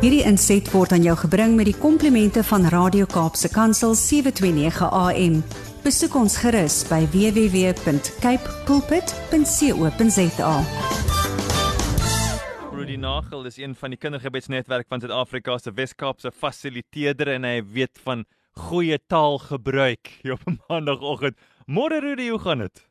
[0.00, 5.34] Hierdie inset word aan jou gebring met die komplimente van Radio Kaapse Kansel 729 AM.
[5.84, 10.54] Besoek ons gerus by www.cape pulpit.co.za.
[12.72, 18.00] Rudy Nagel is een van die kindergebedsnetwerk van Suid-Afrika se Wes-Kaapse fasiliteerder en hy weet
[18.00, 18.24] van
[18.70, 21.36] goeie taalgebruik op 'n maandagooggend.
[21.68, 22.88] Môre Rudy, hoe gaan dit?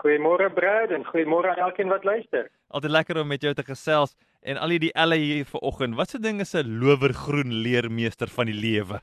[0.00, 2.50] Goeiemôre Brad en goeiemôre aan elkeen wat luister.
[2.68, 4.16] Altyd lekker om met jou te gesels.
[4.40, 9.00] En al hierdie elle hier vanoggend, watse ding is 'n lowergroen leermeester van die lewe?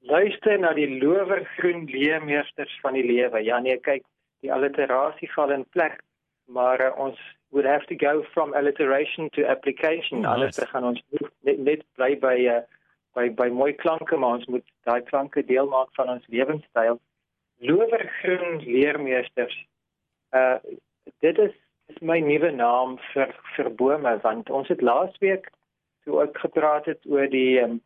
[0.00, 3.42] Luister na die lowergroen leermeesters van die lewe.
[3.44, 4.04] Ja nee, kyk,
[4.40, 6.00] die alliterasie val in plek,
[6.44, 10.24] maar uh, ons would have to go from alliteration to application.
[10.24, 10.70] Oh, Alles nice.
[10.70, 11.02] gaan ons
[11.42, 12.62] net, net bly by uh,
[13.14, 17.00] by by mooi klanke, maar ons moet daai klanke deel maak van ons lewenstyl.
[17.58, 19.66] Lowergroen leermeesters.
[20.32, 20.56] Uh
[21.20, 21.52] dit is
[21.88, 25.50] is my nuwe naam vir vir bome want ons het laasweek
[26.04, 27.80] toe ook gepraat het oor die um,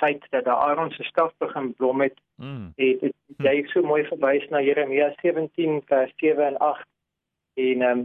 [0.00, 2.18] feit dat daar Aaron se staf begin blom het.
[2.36, 2.72] Mm.
[2.76, 3.14] het, het
[3.48, 6.86] jy het so mooi verwys na Jeremia 17 vers 7 en 8
[7.54, 8.02] en um,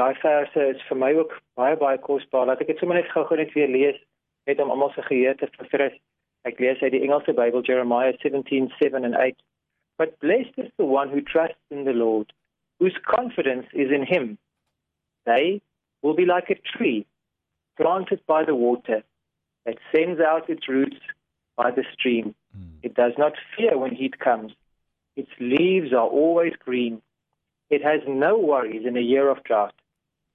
[0.00, 2.46] daai verse is vir my ook baie baie kosbaar.
[2.46, 4.00] Laat ek dit sommer net gou-gou net weer lees
[4.48, 5.96] net om almal se geheue te verfris.
[6.44, 9.40] Ek lees uit die Engelse Bybel Jeremiah 17:7 and 8
[9.96, 12.32] but blessed is the one who trusts in the Lord
[12.84, 14.38] whose confidence is in him
[15.32, 15.60] they
[16.02, 17.00] will be like a tree
[17.80, 19.02] planted by the water
[19.66, 21.04] that sends out its roots
[21.56, 22.78] by the stream Mm.
[22.82, 24.52] It does not fear when heat comes.
[25.16, 27.02] Its leaves are always green.
[27.70, 29.74] It has no worries in a year of drought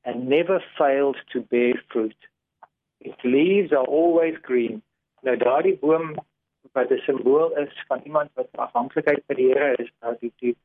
[0.06, 2.16] and never fails to bear fruit.
[3.02, 4.82] Its leaves are always green.
[5.24, 6.16] Nou daardie boom
[6.74, 10.56] wat 'n simbool is van iemand wat afhanklikheid by die Here is, nou die die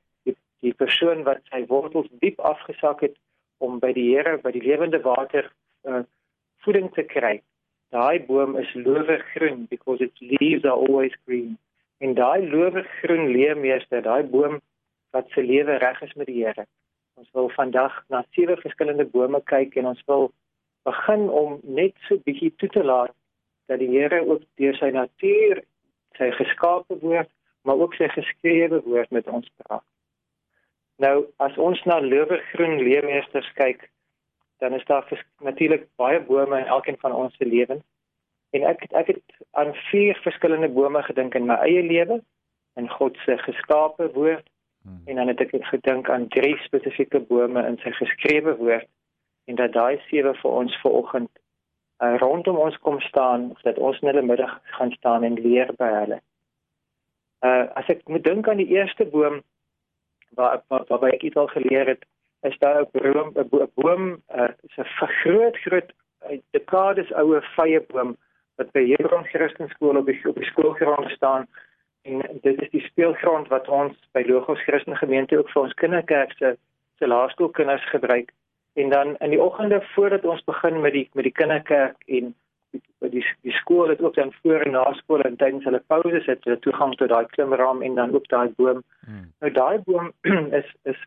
[0.65, 3.17] die, persoon wat sy wortels diep afgesak het
[3.65, 5.51] om by die Here, by die lewende water
[5.89, 6.03] uh,
[6.65, 7.39] voeding te kry.
[7.95, 11.59] Daai boom is lowergroen because its leaves are always green.
[12.03, 14.61] En daai lowergroen leermeester, daai boom
[15.14, 16.67] wat se lewe reg is met die Here.
[17.14, 20.33] Ons wil vandag na sewe verskillende bome kyk en ons wil
[20.85, 23.14] begin om net so bietjie toe te laat
[23.70, 25.63] dat die Here ook deur sy natuur,
[26.19, 27.30] sy geskape woord,
[27.64, 29.86] maar ook sy geskrewe woord met ons praat.
[31.02, 33.90] Nou, as ons na lowergroen leermeesters kyk,
[34.62, 35.08] dan is daar
[35.42, 37.82] natuurlik baie bome in elkeen van ons se lewens.
[38.55, 42.20] En ek ek het aan vier verskillende bome gedink in my eie lewe,
[42.78, 44.46] in God se geskape woord
[44.84, 45.00] Mm.
[45.05, 48.88] en dan het ek gedink aan drie spesifieke bome in sy geskrewe woord
[49.48, 51.30] en dat daai sewe vir ons vanoggend
[52.05, 55.72] uh, rondom ons kom staan of dat ons in hulle middag gaan staan en leer
[55.80, 56.18] by hulle.
[57.40, 59.40] Uh as ek moet dink aan die eerste boom
[60.34, 62.05] waar waar, waar ek iets al geleer het,
[62.42, 65.90] is daar 'n boom 'n bo- 'n boom uh, is 'n groot groot
[66.30, 68.17] uh, dekades oue vye boom
[68.56, 71.46] wat by Hebron Christen skool op die op die skoolgrond staan.
[72.02, 76.33] En dit is die speelgrond wat ons by Logos Christen gemeente ook vir ons kinderkerk
[76.39, 76.56] se
[76.98, 78.33] se laerskoolkinders gebruik.
[78.74, 82.34] En dan in die oggende voordat ons begin met die met die kinderkerk en
[82.74, 86.27] die die, die skool het ook dan voor en na skool en tydens hulle pauses
[86.30, 89.24] het hulle toegang tot daai klimraam en dan ook daai boom Mm.
[89.40, 90.12] Nou daai boom
[90.61, 91.01] is is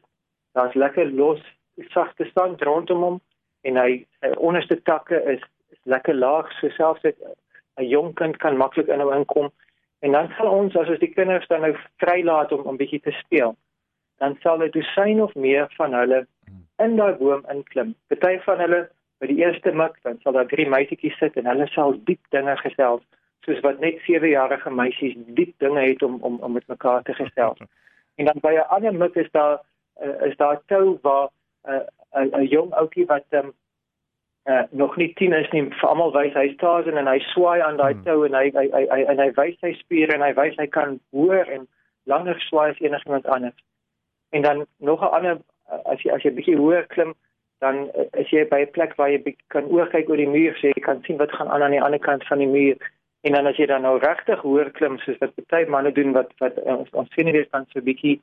[0.53, 1.41] daar's lekker los
[1.93, 3.21] sagte sand rondom hom
[3.61, 5.41] en hy sy onderste takke is
[5.73, 7.15] is lekker laag so selfs 'n
[7.81, 9.49] 'n jong kind kan maklik in hom inkom
[10.05, 11.73] en dan sal ons as ons die kinders dan nou
[12.03, 13.55] vrylaat om 'n bietjie te speel
[14.19, 16.25] dan sal 'n dosyn of meer van hulle
[16.83, 17.95] in daai boom inklim.
[18.11, 18.81] Party van hulle
[19.19, 22.55] by die eerste mik dan sal daar drie meisietjies sit en hulle sal diep dinge
[22.57, 23.03] gesels
[23.45, 27.59] soos wat net 7-jarige meisies diep dinge het om om om met mekaar te gesels.
[28.17, 29.61] En dan by 'n ander mik is daar
[30.01, 31.29] uh, is daar tou waar
[31.67, 31.85] 'n
[32.17, 33.53] uh, 'n jong ouetjie wat um,
[34.49, 37.77] uh, nog nie 10 is nie, vir almal wys hy staan en hy swaai aan
[37.77, 38.03] daai Hmm.
[38.03, 40.67] tou en hy hy hy, hy en hy wys sy spiere en hy wys hy
[40.67, 41.67] kan hoor en
[42.03, 43.59] langer swaai as enigiemand anders.
[44.31, 45.37] En dan nog 'n ander
[45.85, 47.13] as jy as jy bietjie hoër klim
[47.59, 50.67] dan uh, is jy by 'n plek waar jy kan oorkyk oor die muur so
[50.67, 52.77] jy kan sien wat gaan aan aan die ander kant van die muur
[53.21, 56.31] en dan as jy dan nou regtig hoër klim soos wat baie manne doen wat
[56.39, 58.19] wat uh, ons ons hier dan so bietjie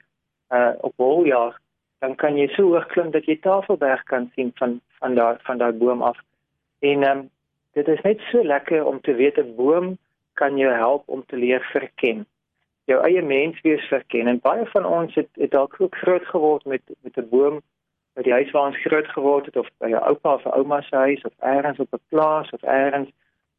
[0.51, 1.59] uh, op hol jaag
[2.05, 5.59] dan kan jy so hoog klim dat jy Tafelberg kan sien van van daar van
[5.59, 6.19] daai boom af.
[6.81, 7.31] En ehm um,
[7.73, 9.87] dit is net so lekker om te weet 'n boom
[10.41, 12.27] kan jou help om te leer verken.
[12.85, 14.27] Jou eie menswees verken.
[14.27, 17.63] En baie van ons het het dalk ook groot geword met met 'n boom
[18.15, 20.97] by die huis waar ons groot geword het of by jou oupa of ouma se
[20.97, 23.11] huis of elders op 'n plaas of elders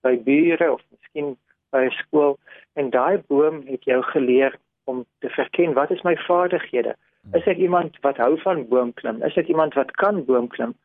[0.01, 1.37] by bure of miskien
[1.71, 2.37] by 'n skool
[2.73, 4.55] en daai boom het jou geleer
[4.85, 6.95] om te verken wat is my vaardighede?
[7.33, 9.23] Is ek iemand wat hou van boomklim?
[9.23, 10.75] Is ek iemand wat kan boomklim?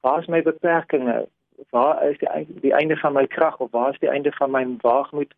[0.00, 1.26] Waar is my beperkings?
[1.70, 4.76] waar is die die einde van my krag of waar is die einde van my
[4.80, 5.34] waagmoed?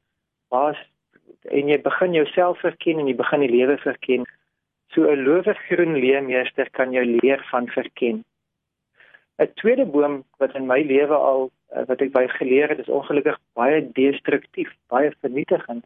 [0.49, 0.82] Waar is
[1.43, 4.26] en jy begin jouself verken en jy begin die lewe verken.
[4.88, 8.25] So 'n lowegroen leemmeester kan jou leer van verken.
[9.38, 12.88] 'n Tweede boom wat in my lewe al eh, wat ek baie geleer het, is
[12.88, 15.85] ongelukkig baie destruktief, baie vernietigend.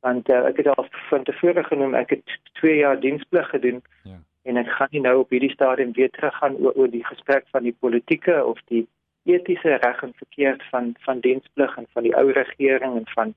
[0.00, 3.82] Want uh, ek het al van tevore genoem, ek het 2 jaar diensplig gedoen.
[4.02, 4.18] Ja.
[4.42, 7.62] En ek gaan nie nou op hierdie stadium weer teruggaan oor, oor die gesprek van
[7.64, 8.84] die politieke of die
[9.24, 13.34] etiese reg en verkeerd van van diensplig en van die ou regering en van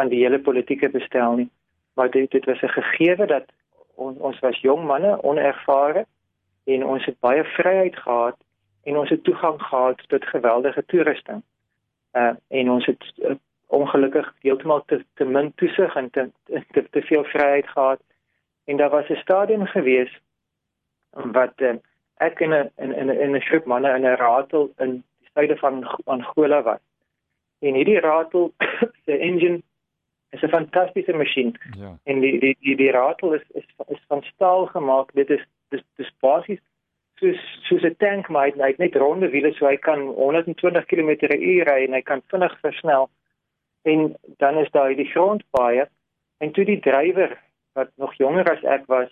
[0.00, 1.50] van die hele politieke bestel nie.
[1.94, 3.52] Maar dit dit was 'n gegewe dat
[3.98, 6.06] on, ons was jong manne, onervare
[6.64, 8.36] en ons het baie vryheid gehad
[8.88, 11.42] en ons het toegang gehad tot geweldige toerusting.
[12.12, 13.34] Uh en ons het uh,
[13.66, 16.30] ongelukkig heeltemal te, te min toesig en te,
[16.72, 18.00] te te veel vryheid gehad.
[18.64, 20.12] En daar was 'n stadium gewees
[21.10, 21.74] wat uh,
[22.16, 24.90] ek in 'n in in 'n 'n groep manne in 'n ratel in
[25.20, 26.84] die suide van Angola was.
[27.58, 28.52] En hierdie ratel
[29.04, 29.62] se engine
[30.30, 31.58] is 'n fantastiese masjien.
[31.78, 31.98] Ja.
[32.04, 35.12] En die die die die ratel is is is van staal gemaak.
[35.12, 36.60] Dit is dis dis basies
[37.18, 41.62] soos soos 'n tank maar hy het net ronde wiele so hy kan 120 km/h
[41.70, 43.08] ry en hy kan vinnig versnel.
[43.82, 45.88] En dan is daar die grondpaaie
[46.38, 47.38] en toe die drywer
[47.72, 49.08] wat nog jonger as ek was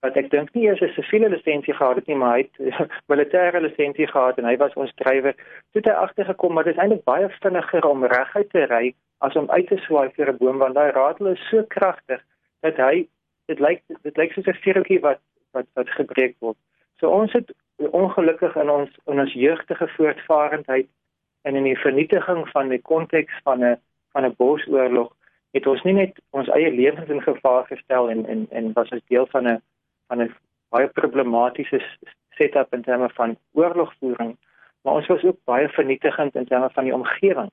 [0.00, 2.56] wat ek dink nie eers 'n siviele lisensie gehad het nie maar hy het
[3.12, 5.34] militêre lisensie gehad en hy was ons drywer.
[5.72, 9.36] Toe het hy agtergekom maar dit is eintlik baie vinniger om reguit te ry as
[9.36, 12.20] om uit te swaai vir 'n boom want daai ratel is so kragtig
[12.60, 13.08] dat hy
[13.46, 15.20] dit lyk dit lyk soos 'n vuurtjie wat
[15.52, 16.56] wat wat gebreek word.
[17.00, 20.88] So ons het ongelukkig in ons in ons jeugtige voortvarendheid
[21.42, 23.76] en in die vernietiging van die konteks van 'n
[24.12, 25.12] van 'n bosoorlog
[25.50, 29.06] het ons nie net ons eie lewens in gevaar gestel en en en was as
[29.06, 29.62] deel van 'n
[30.08, 30.34] van 'n
[30.68, 31.80] baie problematiese
[32.30, 34.36] setup in terme van oorlogvoering
[34.82, 37.50] maar ons was ook baie vernietigend in terme van die omgewing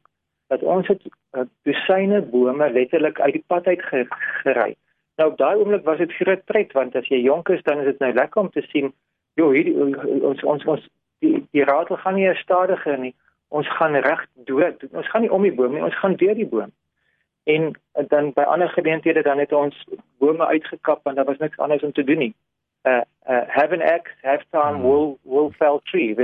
[0.47, 3.81] dat ons het uh, dosyne bome letterlik uit die pad uit
[4.43, 4.75] gery.
[5.15, 7.91] Nou op daai oomblik was dit groot pret want as jy jonk is dan is
[7.91, 8.93] dit nou lekker om te sien
[9.39, 9.75] joh hierdie
[10.21, 10.87] ons ons ons
[11.23, 13.15] die die ratel gaan nie stadiger nie.
[13.49, 14.81] Ons gaan reg dood.
[14.91, 16.73] Ons gaan nie om die boom nie, ons gaan deur die boom.
[17.45, 17.71] En
[18.09, 19.85] dan by ander geleenthede dan het ons
[20.19, 22.33] bome uitgekap want daar was niks anders om te doen nie
[22.85, 24.83] uh, uh, have an axe, have time, mm.
[24.83, 26.15] will will fell tree.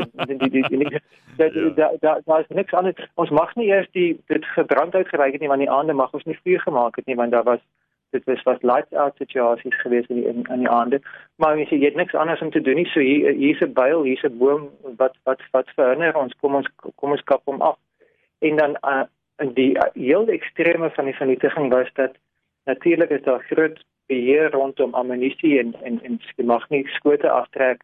[1.37, 3.09] Daar daar is niks anders.
[3.15, 6.23] Ons mag nie eers die dit gebrand uitgereik het nie want die aande mag ons
[6.23, 7.59] nie vuur gemaak het nie want daar was
[8.11, 11.01] dit was was lights out situasies gewees in die in, in die aande.
[11.35, 12.89] Maar jy sê jy het niks anders om te doen nie.
[12.93, 16.69] So hier hier's 'n byl, hier's 'n boom wat wat wat verhinder ons kom ons
[16.95, 17.77] kom ons kap hom af.
[18.39, 19.03] En dan uh,
[19.53, 22.11] die uh, heel ekstreme van die vernietiging was dat
[22.65, 27.83] natuurlik is daar groot beheer rondom ammunisie en en en jy mag nie skote aftrek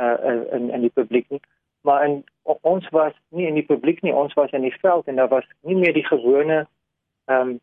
[0.00, 0.16] uh
[0.56, 1.42] in in die publiek nie.
[1.86, 5.20] Maar in ons was nie in die publiek nie, ons was in die veld en
[5.20, 6.66] daar was nie meer die gewone
[7.26, 7.60] ehm um,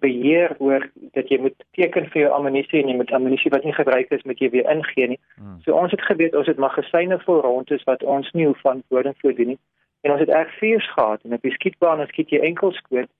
[0.00, 3.74] beheer oor dat jy moet teken vir jou ammunisie en jy moet ammunisie wat nie
[3.76, 5.18] gebruik is met jy weer ingee nie.
[5.36, 5.58] Hmm.
[5.64, 8.82] So ons het geweet ons het magasyne vol rond is wat ons nie hoef van
[8.88, 9.60] woording voordoen nie.
[10.02, 13.10] En ons het erg vuurs gehad en op die skietbaan as skiet jy enkel skoot,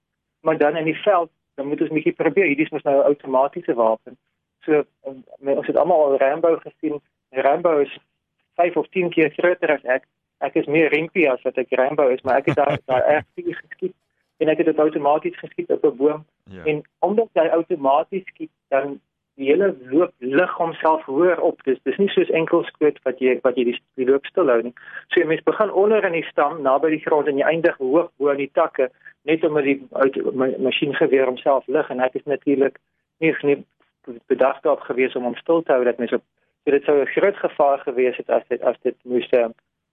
[0.40, 2.46] maar dan in die veld dan moet ons 'n bietjie probeer.
[2.46, 4.16] Hierdie is mos nou 'n outomatiese wapen.
[4.64, 7.00] So um, ons het almal al Rambo gesien.
[7.30, 7.98] Rambo is
[8.54, 10.04] 5 of 10 keer groter as ek.
[10.38, 13.24] Ek is meer rimpie as wat ek Rambo is, maar ek het daar daar erg
[13.34, 13.94] baie geskiet
[14.42, 16.24] en ek het dit outomaties geskiet op 'n boom.
[16.44, 16.64] Ja.
[16.64, 19.00] En omdat hy outomaties skiet, dan
[19.34, 21.62] die hele loop lig homself hoër op.
[21.64, 24.60] Dis dis nie soos enkel skoot wat jy wat jy die, die loop stil hou
[24.62, 24.74] nie.
[25.08, 28.10] So jy mens begin onder in die stam naby die grond en jy eindig hoog
[28.18, 28.90] bo in die takke
[29.22, 32.78] net om die uit my masjiengeweer homself lig en ek is natuurlik
[33.18, 33.58] nie nie
[34.26, 36.24] bedag daarop gewees om hom stil te hou dat mens op
[36.64, 39.48] so dit sou 'n groot gevaar gewees het as dit as dit moes uh,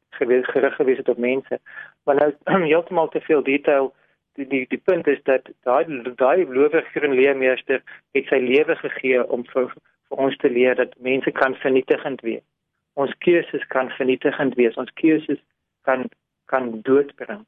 [0.10, 1.60] gewees gerig gewees het op mense.
[2.04, 2.34] Maar nou
[2.72, 3.94] heeltemal te veel detail
[4.34, 7.82] die die die punt is dat daai daai lowegroen leermeester
[8.12, 9.74] het sy lewe gegee om vir
[10.10, 12.46] vir ons te leer dat mense kan vernietigend wees.
[12.94, 14.76] Ons keuses kan vernietigend wees.
[14.76, 15.42] Ons keuses
[15.82, 16.10] kan
[16.46, 17.46] kan doodbring.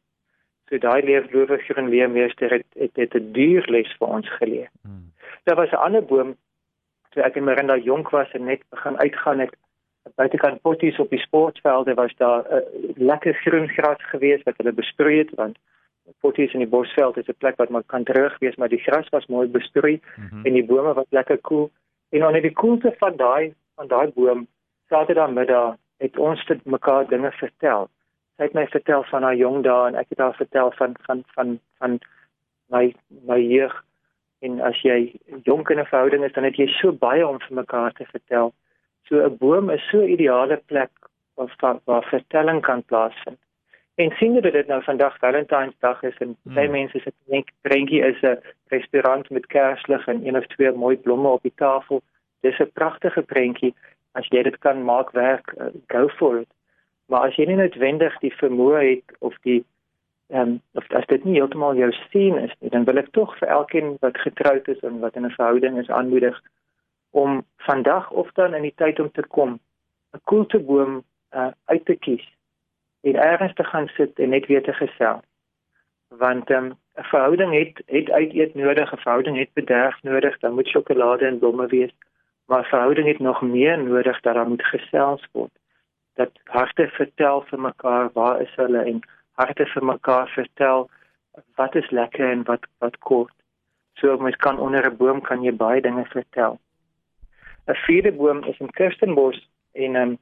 [0.72, 4.70] So daai leerlowegroen leermeester het het, het 'n duur les vir ons geleer.
[4.82, 5.12] Hmm.
[5.44, 6.36] Daar was 'n ander boom
[7.10, 9.56] toe ek en Miranda jonk was en net begin uitgaan het
[10.16, 14.72] buitekant potties op die sportvelde was daar 'n uh, lekker groen gras gewees wat hulle
[14.72, 15.58] besproei het want
[16.20, 19.10] potties in die bosveld is 'n plek wat maar kan terug wees maar die gras
[19.10, 20.46] was mooi besproei mm -hmm.
[20.46, 21.72] en die bome was lekker koel cool.
[22.10, 24.48] en onder die koelte van daai van daai boom
[24.90, 27.90] Saterdag middag het ons dit mekaar dinge vertel
[28.38, 31.24] sy het my vertel van haar jong dae en ek het haar vertel van van
[31.36, 32.00] van van
[32.72, 32.94] my
[33.28, 33.76] my jeug
[34.42, 35.14] en as jy
[35.46, 38.54] jonk in 'n verhouding is dan het jy so baie om vir mekaar te vertel.
[39.08, 40.92] So 'n boom is so 'n ideale plek
[41.36, 43.40] waar waar vertelling kan plaasvind.
[43.96, 46.78] En sien jy dit nou vandag Valentynsdag is en baie hmm.
[46.78, 51.28] mense sê dink prentjie is 'n restaurant met kerslig en een of twee mooi blomme
[51.28, 52.02] op die tafel.
[52.42, 53.76] Dis 'n pragtige prentjie.
[54.14, 56.48] As jy dit kan maak werk, uh, go for it.
[57.12, 59.60] Maar as jy nie noodwendig die vermoë het of die
[60.32, 63.34] ehm um, of as dit nie heeltemal jou sien is nie, dan wil ek tog
[63.40, 66.38] vir elkeen wat getroud is en wat in 'n verhouding is aanmoedig
[67.24, 69.60] om vandag of dan in die tyd om te kom
[70.16, 71.04] 'n koelteboom
[71.36, 72.26] uh, uit te kies
[73.02, 75.28] en ergens te gaan sit en net weer te gesels.
[76.08, 80.40] Want ehm, 'n um, verhouding het het uit eet nodig, 'n verhouding het bederf nodig,
[80.40, 81.92] dan moet sjokolade en blomme wees.
[82.46, 85.61] Maar verhouding het nog meer nodig dat daar moet gesels word.
[86.16, 89.00] Dat harte vertel vir mekaar waar is hulle en
[89.32, 90.90] harte vir mekaar vertel
[91.56, 93.34] wat is lekker en wat wat kort.
[93.94, 96.60] So mens kan onder 'n boom kan jy baie dinge vertel.
[97.68, 100.18] 'n Vierde boom is in Kirstenbos en um,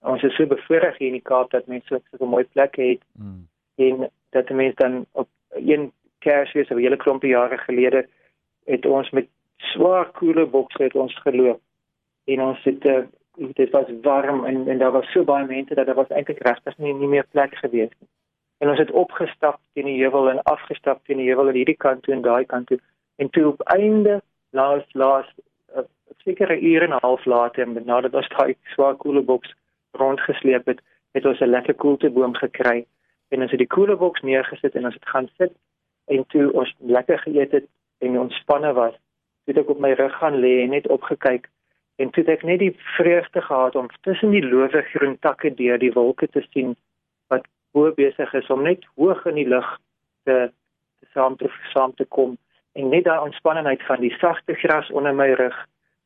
[0.00, 3.02] ons is so bevoorreg hier in die Kaap dat mense so 'n mooi plek het.
[3.12, 3.48] Mm.
[3.74, 8.08] En dat mense dan op een Kersfees of 'n hele klompie jare gelede
[8.64, 11.60] het ons met swaar koele bokse het ons geloop.
[12.24, 13.04] En ons het uh,
[13.36, 16.78] dit was warm en en daar was so baie mense dat daar was eintlik regtig
[16.78, 18.08] nie nie meer plek gewees nie.
[18.58, 22.02] En ons het opgestap teen die heuwel en afgestap teen die heuwel aan hierdie kant
[22.02, 22.78] toe en daai kant toe.
[23.16, 25.84] En toe op einde laas laas 'n uh,
[26.24, 29.54] sekere ure en 'n half later en nadat ons daai swaar koele boks
[29.90, 30.80] rondgesleep het,
[31.12, 32.86] het ons 'n lekker koelteboom gekry
[33.28, 35.52] en ons het die koeleboks neergesit en ons het gaan sit
[36.04, 37.66] en toe ons lekker geëet het
[37.98, 38.94] en ontspanne was,
[39.44, 41.48] het ek op my rug gaan lê en net opgekyk
[41.96, 45.92] en toe ek net die vreugde gehad om tussen die lowe groen takke deur die
[45.92, 46.74] wolke te sien
[47.32, 49.68] wat bo besig is om net hoog in die lug
[50.24, 50.50] te,
[51.00, 52.36] te saam te saam te kom
[52.76, 55.56] en net daai ontspannenheid van die sagte gras onder my rug,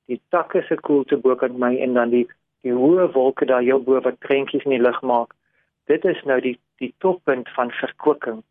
[0.06, 2.26] die takke se koelte bo kan my en dan die
[2.61, 5.30] die hoë wolke daar heel bo wat prentjies in die lug maak.
[5.88, 8.42] Dit is nou die die toppunt van verkwikking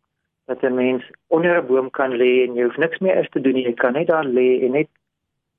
[0.50, 3.40] dat 'n mens onder 'n boom kan lê en jy hoef niks meer eens te
[3.40, 3.64] doen nie.
[3.64, 4.88] Jy kan net daar lê en net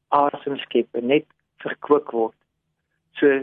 [0.09, 1.25] asem skep en net
[1.63, 2.37] verkwik word.
[3.19, 3.41] So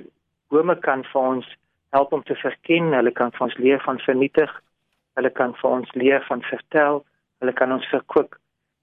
[0.53, 1.49] bome kan vir ons
[1.97, 4.53] help om te verken, hulle kan vir ons leer van vernietig,
[5.19, 7.03] hulle kan vir ons leer van vertel,
[7.43, 8.39] hulle kan ons verkwik.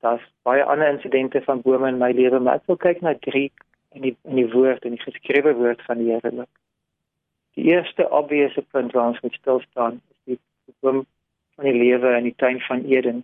[0.06, 3.50] Daar's baie ander insidente van bome in my lewe, maar ek wil kyk na drie
[3.96, 6.52] in die in die woord en die geskrewe woord van die Here loop.
[7.56, 10.40] Die eerste obvious punt waar ons moet stil staan is die
[10.84, 11.06] boom
[11.56, 13.24] van die lewe in die tuin van Eden.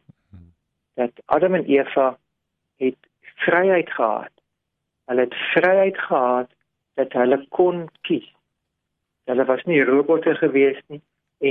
[0.99, 2.13] Dat Adam en Eva
[2.79, 2.97] het
[3.45, 4.31] vryheid gehad.
[5.11, 6.49] Hulle het vryheid gehad
[6.99, 8.27] dat hulle kon kies.
[9.29, 11.01] Hulle was nie robotte gewees nie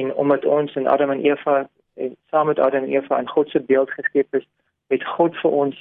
[0.01, 1.69] en omdat ons in Adam en Eva
[2.01, 4.47] en saam met Adam en Eva in God se beeld geskep is,
[4.89, 5.81] het God vir ons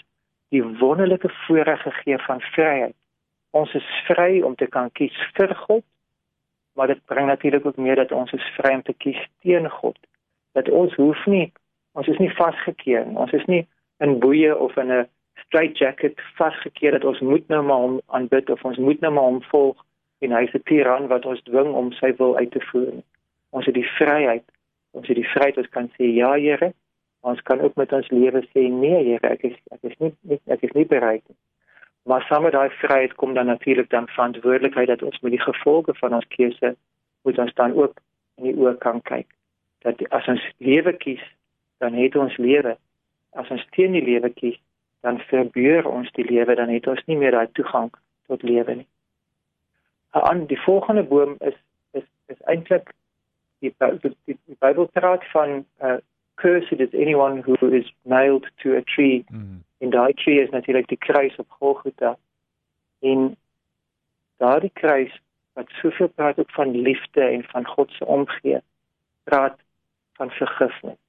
[0.49, 2.97] die wonderlike voorreg gegee van vryheid
[3.51, 5.83] ons is vry om te kan kies vir God,
[6.77, 9.97] maar dit bring natuurlik ook mee dat ons is vry om te kies teen God.
[10.57, 11.49] Dat ons hoef nie,
[11.97, 13.17] ons is nie vasgekeer nie.
[13.17, 13.65] Ons is nie
[14.03, 15.07] in boeye of in 'n
[15.49, 19.23] straight jacket vasgekeer dat ons moet nou maar hom aanbid of ons moet nou maar
[19.31, 19.77] hom volg
[20.21, 22.99] en hy se tiran wat ons dwing om sy wil uit te voer.
[23.55, 24.45] Ons het die vryheid.
[24.93, 26.69] Ons het die vryheid ons kan sê ja, Here.
[27.25, 30.67] Ons kan ook met ons lewe sê nee, Here, ek is ek is nie ek
[30.69, 31.39] is nie bereid nie.
[32.05, 35.97] Maar saam met daai vryheid kom dan natuurlik dan verantwoordelikheid dat ons met die gevolge
[35.97, 36.75] van ons keuse
[37.25, 37.97] moet ons dan ook
[38.37, 39.27] in die oë kan kyk.
[39.81, 41.23] Dat as ons lewe kies,
[41.79, 42.77] dan het ons lewe.
[43.33, 44.57] As ons teen die lewe kies,
[44.99, 47.91] dan verbeur ons die lewe, dan het ons nie meer daai toegang
[48.27, 48.87] tot lewe nie.
[50.09, 51.57] Aan die volgende boom is
[51.91, 52.93] is is eintlik
[53.59, 55.97] die die, die, die Bybel praat van uh,
[56.35, 59.25] cursed is anyone who is nailed to a tree.
[59.31, 59.63] Mm.
[59.77, 62.17] En daai tree is natuurlik die kruis op Golgotha.
[62.99, 63.35] En
[64.37, 65.19] daardie kruis
[65.53, 68.61] wat soveel praat ook van liefde en van God se omgee,
[69.23, 69.59] praat
[70.13, 70.99] van vergifnis.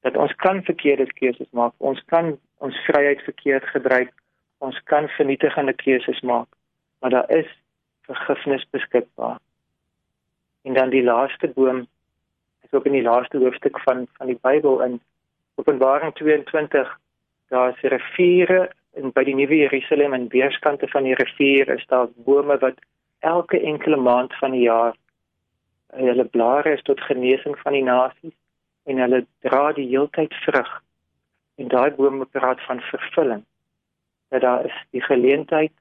[0.00, 1.72] Dat ons kan verkeerde keuses maak.
[1.76, 4.12] Ons kan ons vryheid verkeerd gebruik.
[4.58, 6.48] Ons kan vernietigende keuses maak.
[7.00, 7.50] Maar daar is
[8.02, 9.38] vergifnis beskikbaar.
[10.62, 11.86] En dan die laaste boom
[12.62, 15.00] is ook in die laaste hoofstuk van van die Bybel in
[15.54, 16.98] Openbaring 22
[17.48, 22.08] daar is riviere en by die nuwe Jerusalem en weerskante van die rivier is daar
[22.26, 22.80] bome wat
[23.18, 24.96] elke enkele maand van die jaar
[25.94, 28.34] hulle blare is tot genesing van die nasies
[28.84, 30.72] en hulle dra die heeltyd vrug
[31.56, 33.44] en daai bome praat van vervulling
[34.28, 35.72] dat daar is die geleentheid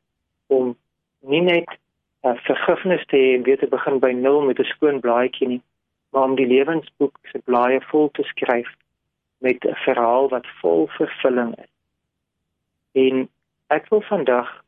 [0.48, 0.78] om
[1.20, 1.70] nie net
[2.22, 5.64] uh, vergifnis te hê en weer te begin by nul met 'n skoon blaadjie nie
[6.14, 8.70] maar om die lewensboek se blaaie vol te skryf
[9.38, 11.72] met 'n verhaal wat vol vervulling is.
[12.92, 13.30] En
[13.68, 14.64] ek wil vandag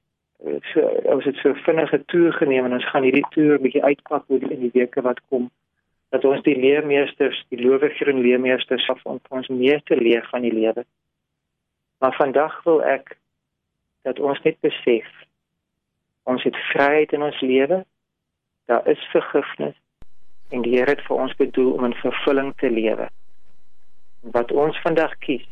[0.45, 0.79] eh, so
[1.15, 4.51] ons het so vinnige toer geneem en ons gaan hierdie toer 'n bietjie uitpak oor
[4.51, 5.51] in die weke wat kom
[6.15, 10.45] dat ons die leermeesters, die lowige en leermeesters af om ons meer te leer van
[10.47, 10.85] die lewe.
[11.99, 13.17] Maar vandag wil ek
[14.07, 15.09] dat ons net besef
[16.23, 17.83] ons het vryheid in ons lewe.
[18.71, 19.75] Daar is vergifnis
[20.53, 23.09] en die Here het vir ons bedoel om in vervulling te lewe.
[24.35, 25.43] Wat ons vandag kies,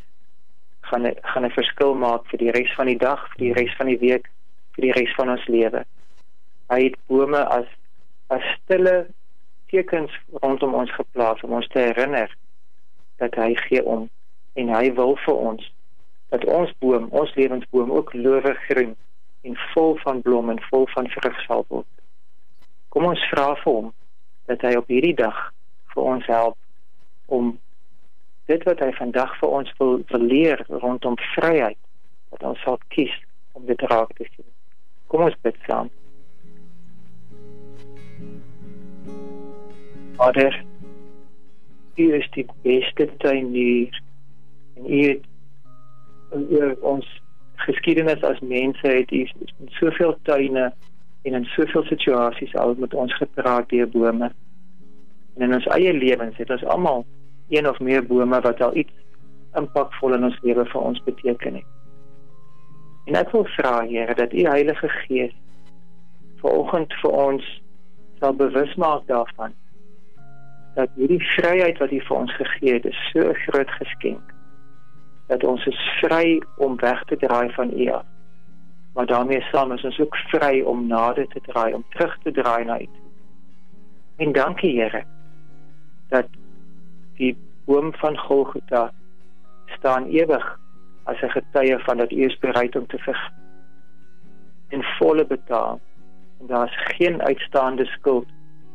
[0.88, 3.86] gaan gaan 'n verskil maak vir die res van die dag, vir die res van
[3.86, 4.30] die week,
[4.74, 5.84] vir die res van ons lewe.
[6.70, 7.68] Hy het bome as
[8.28, 9.06] as stille
[9.74, 12.30] tekens rondom ons geplaas om ons te herinner
[13.22, 14.06] dat hy gee om
[14.60, 15.70] en hy wil vir ons
[16.34, 18.94] dat ons boom, ons lewensboom ook lowig groen
[19.46, 21.90] en vol van blomme en vol van vrug sal word.
[22.88, 23.90] Kom ons vra vir hom
[24.50, 25.38] dat hy op hierdie dag
[25.94, 26.56] vir ons help
[27.38, 27.52] om
[28.50, 31.80] dit wat hy vandag vir ons wil, wil leer rondom vryheid
[32.34, 33.14] dat ons sal kies
[33.54, 34.48] om dit raak te sien.
[35.10, 35.90] Kom ons bid saam.
[40.16, 40.64] Vader,
[41.96, 44.02] U is die beste tuinier
[44.74, 47.08] en U het ons
[47.66, 49.24] geskiedenis as mense het U
[49.78, 50.72] soveel tuine
[51.22, 54.30] en in soveel situasies al met ons gepraat deur bome.
[55.34, 57.06] En in ons eie lewens het ons almal
[57.50, 58.94] een of meer bome wat al iets
[59.58, 61.70] impakvol in ons lewe vir ons beteken het.
[63.10, 65.34] En ek wil vra Here dat U Heilige Gees
[66.38, 67.52] vanoggend vir ons
[68.22, 69.54] sal bewus maak daarvan
[70.74, 74.32] dat hierdie vryheid wat U vir ons gegee het, is so 'n groot geskenk
[75.26, 78.04] dat ons is vry om weg te draai van U af
[78.94, 82.64] maar daarmee saam is ons ook vry om nader te draai, om terug te draai
[82.64, 82.88] na U.
[84.16, 85.04] En dankie Here
[86.08, 86.26] dat
[87.16, 88.92] die boom van Golgotha
[89.66, 90.58] staan ewig
[91.04, 93.30] as 'n getuie van dat U is bereid om te verg
[94.68, 95.80] en volle betaal.
[96.40, 98.28] En daar is geen uitstaande skuld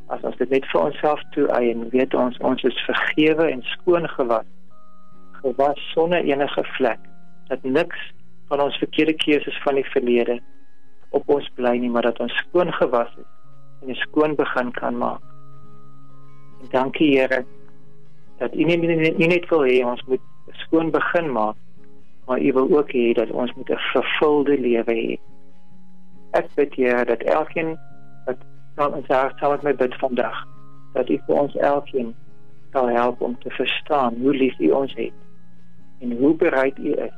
[0.09, 4.47] as ons dit net vir onsself toeëien, weet ons ons is vergewe en skoon gewas.
[5.41, 7.01] Gewas sonder enige vlek.
[7.47, 7.99] Dat niks
[8.49, 10.39] van ons verkeerde keuses van die verlede
[11.09, 13.29] op ons bly nie, maar dat ons skoon gewas is
[13.81, 15.21] en 'n skoon begin kan maak.
[16.61, 17.45] En dankie Here
[18.37, 21.55] dat U nie, nie, nie net wil hê ons moet skoon begin maak,
[22.25, 25.19] maar U wil ook hê dat ons moet 'n vervulde lewe hê.
[26.31, 27.77] Ek bid Here dat elkeen
[28.79, 30.37] saam met haar saam met my bid vandag,
[30.93, 32.15] dat U vir ons elkeen
[32.71, 35.15] sal help om te verstaan hoe lief U ons het
[35.99, 37.15] en hoe bereid U is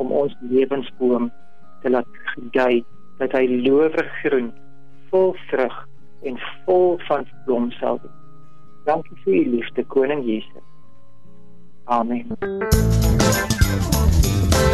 [0.00, 1.28] om ons lewensboom
[1.82, 2.84] te laat gedei
[3.18, 4.48] dat hy lowig groen,
[5.10, 5.76] vol vrug
[6.24, 8.18] en vol van blom sal wees.
[8.88, 10.64] Dankie vir u liefde koning Jesus.
[11.84, 12.26] Amen.